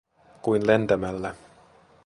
Kuin 0.41 0.67
lentämällä. 0.67 1.35